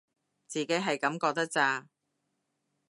[0.03, 0.03] 我
[0.47, 1.87] 自己係噉覺得咋